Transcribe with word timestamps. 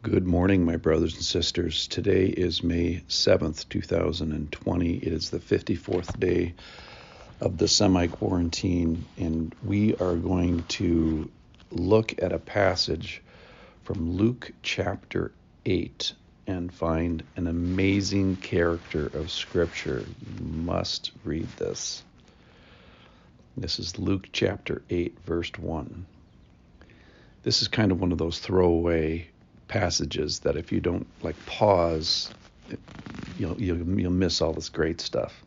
Good 0.00 0.28
morning, 0.28 0.64
my 0.64 0.76
brothers 0.76 1.16
and 1.16 1.24
sisters. 1.24 1.88
Today 1.88 2.26
is 2.26 2.62
May 2.62 3.02
7th, 3.08 3.68
2020. 3.68 4.94
It 4.94 5.12
is 5.12 5.30
the 5.30 5.40
54th 5.40 6.20
day 6.20 6.54
of 7.40 7.58
the 7.58 7.66
semi 7.66 8.06
quarantine, 8.06 9.06
and 9.16 9.52
we 9.64 9.96
are 9.96 10.14
going 10.14 10.62
to 10.68 11.28
look 11.72 12.22
at 12.22 12.32
a 12.32 12.38
passage 12.38 13.20
from 13.82 14.12
Luke 14.12 14.52
chapter 14.62 15.32
8 15.66 16.12
and 16.46 16.72
find 16.72 17.24
an 17.34 17.48
amazing 17.48 18.36
character 18.36 19.06
of 19.06 19.32
Scripture. 19.32 20.04
You 20.38 20.44
must 20.44 21.10
read 21.24 21.48
this. 21.56 22.04
This 23.56 23.80
is 23.80 23.98
Luke 23.98 24.28
chapter 24.30 24.80
8, 24.90 25.18
verse 25.26 25.50
1. 25.58 26.06
This 27.42 27.62
is 27.62 27.66
kind 27.66 27.90
of 27.90 28.00
one 28.00 28.12
of 28.12 28.18
those 28.18 28.38
throwaway 28.38 29.30
passages 29.68 30.40
that 30.40 30.56
if 30.56 30.72
you 30.72 30.80
don't 30.80 31.06
like 31.22 31.36
pause, 31.46 32.30
you'll, 33.38 33.60
you'll, 33.60 34.00
you'll 34.00 34.10
miss 34.10 34.40
all 34.40 34.52
this 34.52 34.68
great 34.68 35.00
stuff. 35.00 35.44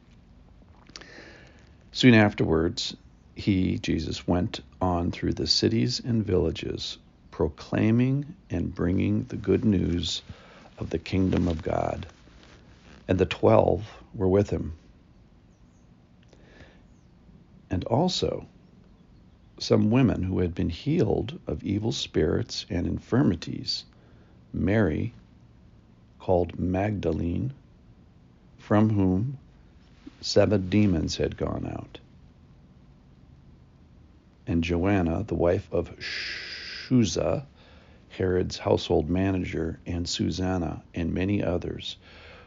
Soon 1.91 2.13
afterwards, 2.13 2.95
he, 3.35 3.77
Jesus, 3.79 4.27
went 4.27 4.61
on 4.79 5.11
through 5.11 5.33
the 5.33 5.47
cities 5.47 5.99
and 5.99 6.25
villages, 6.25 6.97
proclaiming 7.31 8.35
and 8.49 8.73
bringing 8.73 9.23
the 9.25 9.35
good 9.35 9.65
news 9.65 10.21
of 10.77 10.89
the 10.89 10.99
kingdom 10.99 11.47
of 11.47 11.61
God. 11.61 12.05
And 13.07 13.19
the 13.19 13.25
twelve 13.25 13.83
were 14.13 14.27
with 14.27 14.49
him. 14.49 14.73
And 17.69 17.83
also, 17.85 18.45
some 19.59 19.91
women 19.91 20.23
who 20.23 20.39
had 20.39 20.55
been 20.55 20.69
healed 20.69 21.39
of 21.47 21.63
evil 21.63 21.91
spirits 21.91 22.65
and 22.69 22.87
infirmities 22.87 23.85
Mary, 24.53 25.13
called 26.19 26.59
Magdalene, 26.59 27.53
from 28.57 28.89
whom 28.89 29.37
seven 30.21 30.69
demons 30.69 31.17
had 31.17 31.35
gone 31.37 31.65
out, 31.71 31.99
and 34.45 34.63
Joanna, 34.63 35.23
the 35.23 35.35
wife 35.35 35.67
of 35.71 35.91
Chuza, 35.99 37.45
Herod's 38.09 38.57
household 38.57 39.09
manager, 39.09 39.79
and 39.85 40.07
Susanna, 40.07 40.83
and 40.93 41.13
many 41.13 41.43
others, 41.43 41.97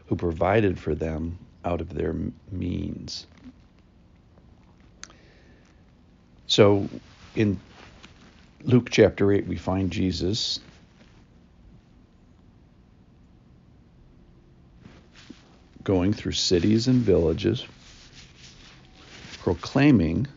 who 0.07 0.15
provided 0.15 0.79
for 0.79 0.93
them 0.93 1.39
out 1.63 1.81
of 1.81 1.93
their 1.93 2.15
means. 2.51 3.25
So 6.47 6.87
in 7.35 7.59
Luke 8.63 8.89
chapter 8.91 9.31
8, 9.31 9.47
we 9.47 9.57
find 9.57 9.91
Jesus 9.91 10.59
going 15.85 16.11
through 16.11 16.33
cities 16.33 16.87
and 16.87 17.01
villages, 17.01 17.65
proclaiming 19.39 20.27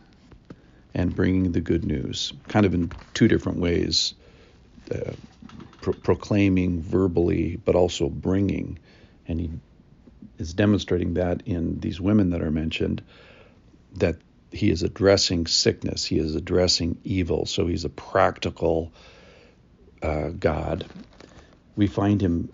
and 0.93 1.13
bringing 1.13 1.51
the 1.51 1.59
good 1.59 1.83
news, 1.83 2.31
kind 2.47 2.65
of 2.65 2.73
in 2.73 2.91
two 3.13 3.27
different 3.27 3.59
ways 3.59 4.13
uh, 4.93 5.11
pro- 5.81 5.93
proclaiming 5.93 6.81
verbally, 6.81 7.57
but 7.57 7.75
also 7.75 8.09
bringing. 8.09 8.79
And 9.27 9.39
he 9.41 9.49
is 10.37 10.53
demonstrating 10.53 11.15
that 11.15 11.43
in 11.45 11.79
these 11.79 11.99
women 11.99 12.29
that 12.29 12.41
are 12.41 12.51
mentioned, 12.51 13.03
that 13.97 14.17
he 14.51 14.69
is 14.69 14.83
addressing 14.83 15.47
sickness, 15.47 16.05
he 16.05 16.19
is 16.19 16.35
addressing 16.35 16.99
evil. 17.03 17.45
So 17.47 17.65
he's 17.65 17.85
a 17.85 17.89
practical 17.89 18.93
uh, 20.01 20.29
God. 20.29 20.85
We 21.75 21.87
find 21.87 22.21
him 22.21 22.53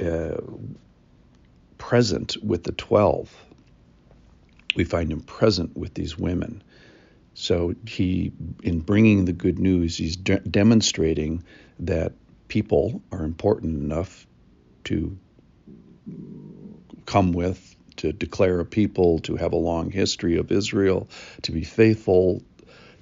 uh, 0.00 0.36
present 1.78 2.36
with 2.42 2.64
the 2.64 2.72
12. 2.72 3.32
We 4.74 4.84
find 4.84 5.10
him 5.10 5.20
present 5.20 5.76
with 5.76 5.94
these 5.94 6.18
women. 6.18 6.62
So 7.34 7.74
he, 7.86 8.32
in 8.62 8.80
bringing 8.80 9.24
the 9.24 9.32
good 9.32 9.58
news, 9.58 9.96
he's 9.96 10.16
de- 10.16 10.40
demonstrating 10.40 11.44
that 11.80 12.12
people 12.48 13.02
are 13.12 13.24
important 13.24 13.82
enough 13.82 14.26
to 14.84 15.18
come 17.04 17.32
with, 17.32 17.76
to 17.96 18.12
declare 18.12 18.60
a 18.60 18.64
people, 18.64 19.18
to 19.20 19.36
have 19.36 19.52
a 19.52 19.56
long 19.56 19.90
history 19.90 20.38
of 20.38 20.52
Israel, 20.52 21.08
to 21.42 21.52
be 21.52 21.64
faithful, 21.64 22.42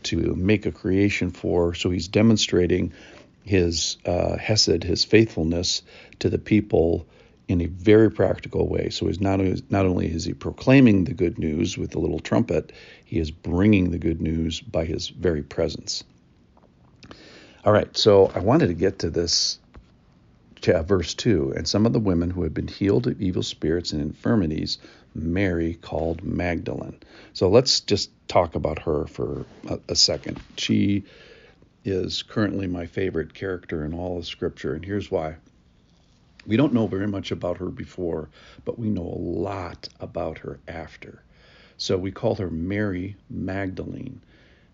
to 0.04 0.34
make 0.34 0.66
a 0.66 0.72
creation 0.72 1.30
for. 1.30 1.74
So 1.74 1.90
he's 1.90 2.08
demonstrating 2.08 2.92
his 3.44 3.98
uh, 4.04 4.36
hesed, 4.36 4.84
his 4.84 5.04
faithfulness 5.04 5.82
to 6.20 6.30
the 6.30 6.38
people 6.38 7.06
in 7.48 7.60
a 7.60 7.66
very 7.66 8.10
practical 8.10 8.68
way. 8.68 8.90
So 8.90 9.06
he's 9.06 9.20
not 9.20 9.40
not 9.70 9.86
only 9.86 10.06
is 10.06 10.24
he 10.24 10.34
proclaiming 10.34 11.04
the 11.04 11.14
good 11.14 11.38
news 11.38 11.76
with 11.76 11.90
the 11.90 11.98
little 11.98 12.20
trumpet, 12.20 12.72
he 13.04 13.18
is 13.18 13.30
bringing 13.30 13.90
the 13.90 13.98
good 13.98 14.20
news 14.20 14.60
by 14.60 14.84
his 14.84 15.08
very 15.08 15.42
presence. 15.42 16.04
All 17.64 17.72
right, 17.72 17.94
so 17.96 18.30
I 18.34 18.40
wanted 18.40 18.68
to 18.68 18.74
get 18.74 19.00
to 19.00 19.10
this 19.10 19.58
uh, 20.68 20.82
verse 20.82 21.14
2 21.14 21.54
and 21.56 21.68
some 21.68 21.84
of 21.84 21.92
the 21.92 22.00
women 22.00 22.30
who 22.30 22.42
had 22.42 22.54
been 22.54 22.68
healed 22.68 23.06
of 23.06 23.20
evil 23.20 23.42
spirits 23.42 23.92
and 23.92 24.00
infirmities 24.00 24.78
mary 25.14 25.74
called 25.74 26.22
magdalene 26.22 26.98
so 27.32 27.48
let's 27.48 27.80
just 27.80 28.10
talk 28.28 28.54
about 28.54 28.78
her 28.78 29.06
for 29.06 29.44
a, 29.68 29.78
a 29.90 29.94
second 29.94 30.40
she 30.56 31.04
is 31.84 32.22
currently 32.22 32.66
my 32.66 32.86
favorite 32.86 33.34
character 33.34 33.84
in 33.84 33.92
all 33.92 34.18
of 34.18 34.26
scripture 34.26 34.74
and 34.74 34.84
here's 34.84 35.10
why 35.10 35.34
we 36.46 36.56
don't 36.56 36.72
know 36.72 36.86
very 36.86 37.06
much 37.06 37.30
about 37.30 37.58
her 37.58 37.70
before, 37.70 38.28
but 38.64 38.78
we 38.78 38.88
know 38.88 39.02
a 39.02 39.18
lot 39.18 39.88
about 40.00 40.38
her 40.38 40.60
after. 40.68 41.22
So 41.76 41.96
we 41.96 42.10
call 42.10 42.34
her 42.36 42.50
Mary 42.50 43.16
Magdalene. 43.30 44.20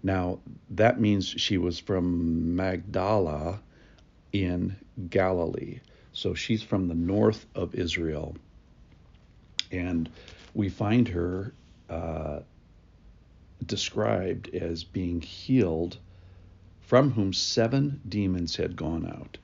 Now, 0.03 0.39
that 0.71 1.01
means 1.01 1.27
she 1.27 1.59
was 1.59 1.79
from 1.79 2.57
Magdala 2.57 3.61
in 4.33 4.77
Galilee. 5.09 5.81
So 6.13 6.35
she's 6.35 6.63
from 6.63 6.89
the 6.89 6.95
north 6.95 7.47
of 7.55 7.75
Israel. 7.75 8.37
And 9.71 10.11
we 10.55 10.69
find 10.69 11.07
her 11.09 11.53
uh, 11.89 12.41
described 13.65 14.55
as 14.55 14.85
being 14.85 15.21
healed, 15.21 15.99
from 16.81 17.13
whom 17.13 17.33
seven 17.33 18.01
demons 18.09 18.57
had 18.57 18.75
gone 18.75 19.07
out. 19.07 19.39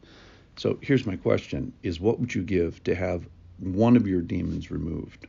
So 0.56 0.78
here's 0.80 1.06
my 1.06 1.16
question 1.16 1.72
is 1.82 2.00
what 2.00 2.18
would 2.18 2.34
you 2.34 2.42
give 2.42 2.82
to 2.84 2.94
have 2.94 3.28
one 3.58 3.96
of 3.96 4.06
your 4.06 4.22
demons 4.22 4.70
removed? 4.70 5.26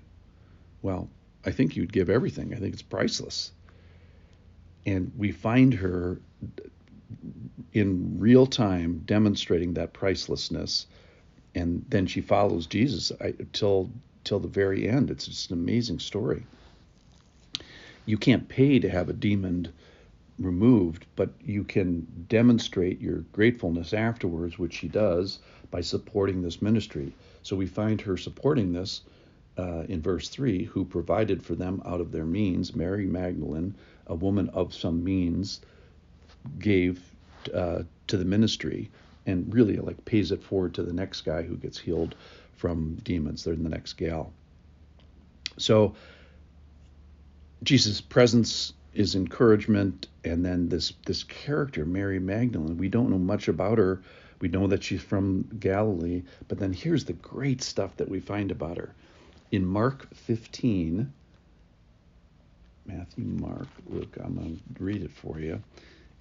Well, 0.81 1.09
I 1.45 1.51
think 1.51 1.75
you'd 1.75 1.93
give 1.93 2.09
everything. 2.09 2.53
I 2.53 2.57
think 2.57 2.73
it's 2.73 2.81
priceless. 2.81 3.51
And 4.85 5.11
we 5.17 5.31
find 5.31 5.73
her 5.73 6.19
in 7.73 8.19
real 8.19 8.45
time 8.45 9.03
demonstrating 9.05 9.73
that 9.73 9.93
pricelessness 9.93 10.87
and 11.57 11.83
then 11.89 12.05
she 12.05 12.21
follows 12.21 12.67
Jesus 12.67 13.11
till 13.51 13.89
till 14.23 14.39
the 14.39 14.47
very 14.47 14.87
end. 14.87 15.09
It's 15.09 15.25
just 15.25 15.51
an 15.51 15.57
amazing 15.57 15.99
story. 15.99 16.43
You 18.05 18.17
can't 18.17 18.47
pay 18.47 18.79
to 18.79 18.89
have 18.89 19.09
a 19.09 19.13
demon 19.13 19.69
removed, 20.39 21.05
but 21.15 21.29
you 21.43 21.63
can 21.63 22.07
demonstrate 22.29 23.01
your 23.01 23.19
gratefulness 23.31 23.93
afterwards, 23.93 24.59
which 24.59 24.73
she 24.73 24.87
does 24.87 25.39
by 25.71 25.81
supporting 25.81 26.41
this 26.41 26.61
ministry. 26.61 27.11
So 27.43 27.55
we 27.55 27.65
find 27.65 27.99
her 28.01 28.17
supporting 28.17 28.71
this 28.71 29.01
uh, 29.57 29.83
in 29.89 30.01
verse 30.01 30.29
3 30.29 30.65
who 30.65 30.85
provided 30.85 31.43
for 31.43 31.55
them 31.55 31.81
out 31.85 32.01
of 32.01 32.11
their 32.11 32.25
means. 32.25 32.75
Mary 32.75 33.07
Magdalene, 33.07 33.73
a 34.05 34.15
woman 34.15 34.49
of 34.49 34.73
some 34.73 35.03
means, 35.03 35.61
gave 36.59 37.01
uh, 37.53 37.83
to 38.07 38.17
the 38.17 38.25
ministry 38.25 38.89
and 39.25 39.53
really 39.53 39.77
like 39.77 40.03
pays 40.05 40.31
it 40.31 40.43
forward 40.43 40.73
to 40.75 40.83
the 40.83 40.93
next 40.93 41.21
guy 41.21 41.41
who 41.41 41.57
gets 41.57 41.77
healed 41.77 42.15
from 42.55 42.95
demons. 43.03 43.43
They're 43.43 43.53
in 43.53 43.63
the 43.63 43.69
next 43.69 43.93
gal. 43.93 44.31
So 45.57 45.95
Jesus' 47.63 48.01
presence 48.01 48.73
is 48.93 49.15
encouragement, 49.15 50.07
and 50.27 50.45
then 50.45 50.69
this 50.69 50.93
this 51.05 51.23
character, 51.23 51.85
Mary 51.85 52.19
Magdalene. 52.19 52.77
We 52.77 52.89
don't 52.89 53.09
know 53.09 53.17
much 53.17 53.47
about 53.47 53.77
her. 53.77 54.01
We 54.39 54.49
know 54.49 54.67
that 54.67 54.83
she's 54.83 55.01
from 55.01 55.49
Galilee, 55.59 56.23
but 56.47 56.59
then 56.59 56.73
here's 56.73 57.05
the 57.05 57.13
great 57.13 57.63
stuff 57.63 57.97
that 57.97 58.09
we 58.09 58.19
find 58.19 58.51
about 58.51 58.77
her. 58.77 58.93
In 59.51 59.65
Mark 59.65 60.13
15, 60.13 61.11
Matthew, 62.85 63.23
Mark, 63.23 63.67
Luke, 63.87 64.15
I'm 64.23 64.35
going 64.35 64.61
to 64.75 64.83
read 64.83 65.01
it 65.01 65.11
for 65.11 65.39
you. 65.39 65.61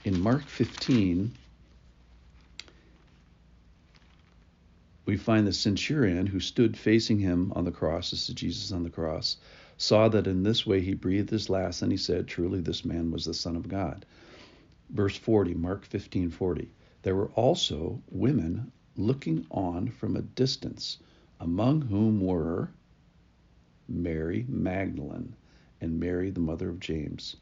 In 0.05 0.19
Mark 0.21 0.47
15, 0.47 1.33
we 5.05 5.17
find 5.17 5.47
the 5.47 5.53
centurion 5.53 6.27
who 6.27 6.41
stood 6.41 6.77
facing 6.77 7.19
him 7.19 7.53
on 7.55 7.65
the 7.65 7.71
cross. 7.71 8.11
This 8.11 8.29
is 8.29 8.35
Jesus 8.35 8.73
on 8.73 8.83
the 8.83 8.91
cross 8.91 9.37
saw 9.77 10.09
that 10.09 10.27
in 10.27 10.43
this 10.43 10.67
way 10.67 10.81
he 10.81 10.95
breathed 10.95 11.31
his 11.31 11.51
last, 11.51 11.83
and 11.83 11.93
he 11.93 11.99
said, 11.99 12.27
Truly, 12.27 12.61
this 12.61 12.85
man 12.85 13.11
was 13.11 13.25
the 13.25 13.35
Son 13.35 13.57
of 13.57 13.69
God. 13.69 14.07
Verse 14.91 15.17
40, 15.17 15.55
Mark 15.55 15.85
15 15.85 16.31
40. 16.31 16.71
There 17.03 17.15
were 17.15 17.31
also 17.35 18.03
women 18.11 18.73
looking 18.97 19.47
on 19.51 19.89
from 19.89 20.17
a 20.17 20.23
distance, 20.23 20.99
among 21.41 21.83
whom 21.83 22.21
were 22.21 22.71
Mary 23.89 24.47
Magdalene 24.49 25.35
and 25.81 26.01
Mary, 26.01 26.31
the 26.31 26.41
mother 26.41 26.71
of 26.71 26.81
James, 26.81 27.37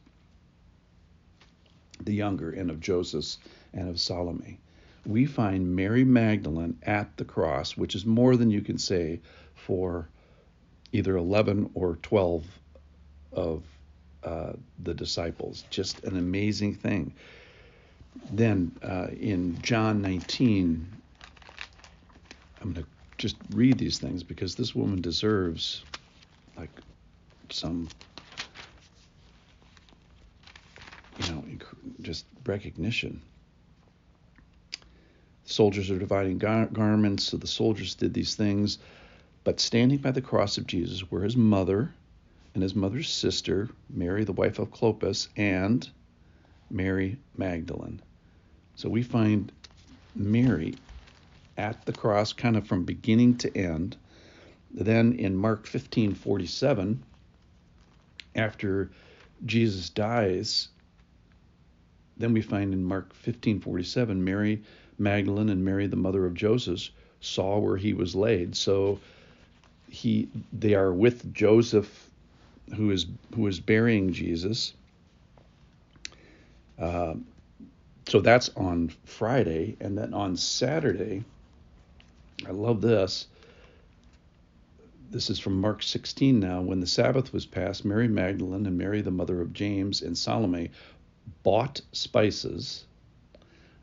the 2.03 2.15
younger, 2.15 2.51
and 2.51 2.71
of 2.71 2.81
Joseph 2.81 3.37
and 3.73 3.89
of 3.89 4.01
Salome. 4.01 4.59
We 5.07 5.27
find 5.27 5.77
Mary 5.77 6.05
Magdalene 6.05 6.79
at 6.83 7.17
the 7.17 7.25
cross, 7.25 7.77
which 7.77 7.95
is 7.95 8.05
more 8.05 8.37
than 8.37 8.51
you 8.51 8.63
can 8.63 8.79
say 8.79 9.21
for 9.55 10.09
either 10.95 11.17
11 11.17 11.71
or 11.75 11.97
12 11.97 12.47
of 13.33 13.65
uh, 14.23 14.53
the 14.83 14.95
disciples. 14.95 15.65
Just 15.69 16.05
an 16.05 16.17
amazing 16.17 16.77
thing. 16.77 17.13
Then 18.31 18.71
uh, 18.81 19.09
in 19.09 19.61
John 19.61 20.01
19, 20.01 20.87
I'm 22.63 22.73
going 22.73 22.85
to 22.85 22.91
just 23.19 23.37
read 23.51 23.77
these 23.77 23.99
things 23.99 24.23
because 24.23 24.55
this 24.55 24.73
woman 24.73 25.01
deserves 25.01 25.83
like 26.57 26.71
some 27.51 27.89
you 31.19 31.33
know 31.33 31.45
just 32.03 32.25
recognition 32.45 33.21
soldiers 35.45 35.91
are 35.91 35.99
dividing 35.99 36.39
gar- 36.39 36.67
garments 36.67 37.25
so 37.25 37.37
the 37.37 37.47
soldiers 37.47 37.95
did 37.95 38.13
these 38.13 38.35
things 38.35 38.79
but 39.45 39.61
standing 39.61 39.99
by 39.99 40.11
the 40.11 40.21
cross 40.21 40.59
of 40.59 40.67
jesus 40.67 41.11
were 41.11 41.23
his 41.23 41.37
mother 41.37 41.95
and 42.55 42.63
his 42.63 42.75
mother's 42.75 43.09
sister 43.09 43.69
mary 43.89 44.25
the 44.25 44.33
wife 44.33 44.59
of 44.59 44.71
clopas 44.71 45.29
and 45.37 45.91
mary 46.71 47.17
magdalene 47.37 48.01
so 48.75 48.89
we 48.89 49.03
find 49.03 49.53
mary 50.15 50.75
at 51.57 51.87
the 51.87 51.93
cross 51.93 52.33
kind 52.33 52.57
of 52.57 52.67
from 52.67 52.85
beginning 52.85 53.37
to 53.37 53.57
end 53.57 53.97
then 54.75 55.13
in 55.13 55.37
Mark 55.37 55.67
15:47, 55.67 56.99
after 58.35 58.91
Jesus 59.47 59.89
dies, 59.89 60.69
then 62.17 62.33
we 62.33 62.43
find 62.43 62.73
in 62.73 62.85
Mark 62.85 63.15
15:47, 63.15 64.17
Mary 64.25 64.63
Magdalene 64.99 65.49
and 65.49 65.65
Mary, 65.65 65.87
the 65.87 65.97
mother 65.97 66.27
of 66.27 66.35
Joseph, 66.35 66.91
saw 67.21 67.59
where 67.59 67.77
he 67.77 67.93
was 67.93 68.17
laid. 68.17 68.57
So 68.57 68.99
he 69.95 70.29
they 70.53 70.75
are 70.75 70.93
with 70.93 71.33
Joseph, 71.33 72.11
who 72.75 72.91
is 72.91 73.07
who 73.35 73.47
is 73.47 73.61
burying 73.61 74.13
Jesus. 74.13 74.75
Uh, 76.79 77.15
so 78.07 78.21
that's 78.21 78.51
on 78.57 78.93
Friday, 79.05 79.77
and 79.81 79.97
then 79.97 80.13
on 80.13 80.37
Saturday, 80.37 81.25
I 82.47 82.51
love 82.51 82.81
this. 82.81 83.27
This 85.11 85.31
is 85.31 85.39
from 85.39 85.61
Mark 85.61 85.83
16 85.83 86.41
now. 86.41 86.61
When 86.61 86.81
the 86.81 86.87
Sabbath 86.87 87.33
was 87.33 87.47
passed, 87.47 87.85
Mary 87.85 88.09
Magdalene 88.09 88.67
and 88.67 88.77
Mary, 88.77 89.01
the 89.01 89.13
mother 89.13 89.41
of 89.41 89.53
James, 89.53 90.03
and 90.03 90.19
Salome 90.19 90.71
bought 91.45 91.81
spices 91.93 92.85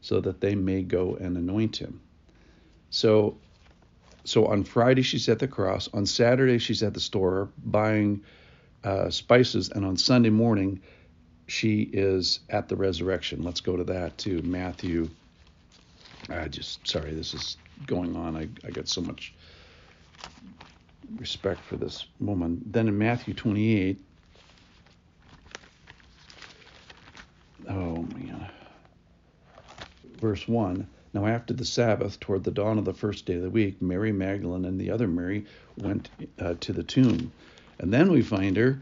so 0.01 0.19
that 0.19 0.41
they 0.41 0.55
may 0.55 0.83
go 0.83 1.15
and 1.15 1.37
anoint 1.37 1.77
him. 1.77 2.01
So, 2.89 3.37
so 4.23 4.47
on 4.47 4.63
Friday 4.63 5.01
she's 5.01 5.27
at 5.29 5.39
the 5.39 5.47
cross. 5.47 5.89
On 5.93 6.05
Saturday 6.05 6.57
she's 6.57 6.83
at 6.83 6.93
the 6.93 6.99
store 6.99 7.49
buying 7.63 8.23
uh, 8.83 9.09
spices, 9.09 9.69
and 9.69 9.85
on 9.85 9.97
Sunday 9.97 10.29
morning 10.29 10.81
she 11.47 11.81
is 11.81 12.39
at 12.49 12.69
the 12.69 12.75
resurrection. 12.75 13.43
Let's 13.43 13.61
go 13.61 13.75
to 13.75 13.83
that 13.85 14.17
too. 14.17 14.41
Matthew. 14.41 15.09
I 16.29 16.47
just 16.47 16.87
sorry, 16.87 17.13
this 17.13 17.33
is 17.33 17.57
going 17.87 18.15
on. 18.15 18.37
I, 18.37 18.47
I 18.65 18.69
got 18.69 18.87
so 18.87 19.01
much 19.01 19.33
respect 21.17 21.61
for 21.61 21.77
this 21.77 22.05
woman. 22.19 22.61
Then 22.65 22.87
in 22.87 22.97
Matthew 22.97 23.33
28, 23.33 23.99
oh 27.69 27.97
man, 28.13 28.49
verse 30.19 30.47
1. 30.47 30.87
Now, 31.13 31.25
after 31.25 31.53
the 31.53 31.65
Sabbath, 31.65 32.19
toward 32.19 32.43
the 32.43 32.51
dawn 32.51 32.77
of 32.77 32.85
the 32.85 32.93
first 32.93 33.25
day 33.25 33.35
of 33.35 33.41
the 33.41 33.49
week, 33.49 33.81
Mary 33.81 34.11
Magdalene 34.11 34.65
and 34.65 34.79
the 34.79 34.91
other 34.91 35.07
Mary 35.07 35.45
went 35.77 36.09
uh, 36.39 36.55
to 36.61 36.73
the 36.73 36.83
tomb. 36.83 37.31
And 37.79 37.93
then 37.93 38.11
we 38.11 38.21
find 38.21 38.55
her 38.55 38.81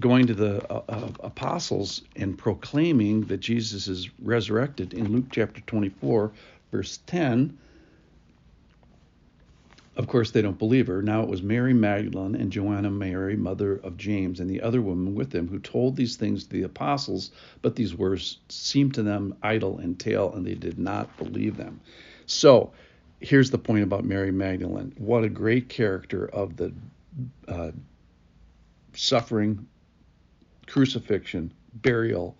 going 0.00 0.26
to 0.26 0.34
the 0.34 0.72
uh, 0.72 0.82
uh, 0.88 1.08
apostles 1.20 2.02
and 2.16 2.38
proclaiming 2.38 3.22
that 3.26 3.40
Jesus 3.40 3.88
is 3.88 4.08
resurrected 4.22 4.94
in 4.94 5.12
Luke 5.12 5.26
chapter 5.30 5.60
24, 5.62 6.32
verse 6.72 6.98
10 7.06 7.58
of 9.96 10.08
course, 10.08 10.30
they 10.30 10.42
don't 10.42 10.58
believe 10.58 10.88
her. 10.88 11.02
Now 11.02 11.22
it 11.22 11.28
was 11.28 11.42
Mary 11.42 11.72
Magdalene 11.72 12.34
and 12.34 12.50
Joanna 12.50 12.90
Mary, 12.90 13.36
mother 13.36 13.76
of 13.76 13.96
James, 13.96 14.40
and 14.40 14.50
the 14.50 14.60
other 14.60 14.82
woman 14.82 15.14
with 15.14 15.30
them 15.30 15.48
who 15.48 15.58
told 15.60 15.94
these 15.94 16.16
things 16.16 16.44
to 16.44 16.50
the 16.50 16.62
apostles, 16.64 17.30
but 17.62 17.76
these 17.76 17.94
words 17.94 18.38
seemed 18.48 18.94
to 18.94 19.02
them 19.02 19.36
idle 19.42 19.78
and 19.78 19.98
tale, 19.98 20.32
and 20.32 20.44
they 20.44 20.54
did 20.54 20.78
not 20.78 21.16
believe 21.16 21.56
them. 21.56 21.80
So 22.26 22.72
here's 23.20 23.50
the 23.50 23.58
point 23.58 23.84
about 23.84 24.04
Mary 24.04 24.32
Magdalene. 24.32 24.92
What 24.98 25.24
a 25.24 25.28
great 25.28 25.68
character 25.68 26.26
of 26.26 26.56
the 26.56 26.72
uh, 27.46 27.70
suffering, 28.94 29.66
crucifixion, 30.66 31.52
burial, 31.74 32.36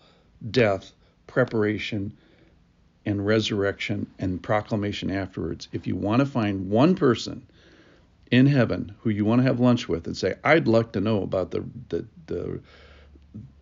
death, 0.51 0.93
preparation, 1.27 2.13
and 3.07 3.25
resurrection 3.27 4.07
and 4.19 4.43
proclamation 4.43 5.11
afterwards. 5.11 5.69
If 5.73 5.87
you 5.87 5.97
want 5.97 6.21
to 6.21 6.27
find 6.27 6.71
one 6.71 6.95
person 6.95 7.47
in 8.31 8.47
heaven 8.47 8.95
who 9.01 9.11
you 9.11 9.25
want 9.25 9.41
to 9.41 9.47
have 9.47 9.61
lunch 9.61 9.89
with 9.89 10.07
and 10.07 10.17
say, 10.17 10.35
I'd 10.43 10.67
like 10.67 10.93
to 10.93 11.01
know 11.01 11.23
about 11.23 11.51
the 11.51 11.65
the 11.89 12.07
the 12.27 12.61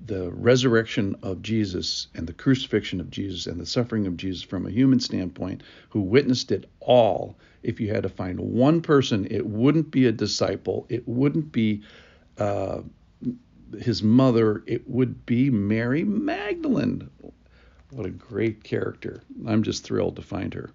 the 0.05 0.31
resurrection 0.33 1.17
of 1.23 1.43
Jesus 1.43 2.09
and 2.15 2.27
the 2.27 2.33
crucifixion 2.33 3.01
of 3.01 3.11
Jesus 3.11 3.47
and 3.47 3.61
the 3.61 3.67
suffering 3.67 4.07
of 4.07 4.17
Jesus 4.17 4.43
from 4.43 4.67
a 4.67 4.71
human 4.71 5.01
standpoint, 5.01 5.63
who 5.91 6.01
witnessed 6.01 6.51
it 6.51 6.69
all. 6.81 7.37
If 7.63 7.81
you 7.81 7.89
had 7.89 8.03
to 8.03 8.09
find 8.09 8.41
one 8.41 8.83
person, 8.83 9.29
it 9.31 9.47
wouldn't 9.47 9.91
be 9.91 10.07
a 10.07 10.13
disciple, 10.13 10.87
it 10.89 11.07
wouldn't 11.07 11.53
be 11.53 11.83
uh, 12.39 12.83
his 13.79 14.03
mother, 14.03 14.63
it 14.67 14.89
would 14.89 15.25
be 15.25 15.51
Mary 15.51 16.05
Magdalene. 16.05 17.09
What 17.93 18.07
a 18.07 18.11
great 18.11 18.65
character. 18.65 19.23
I'm 19.47 19.63
just 19.63 19.85
thrilled 19.85 20.17
to 20.17 20.23
find 20.23 20.55
her. 20.55 20.71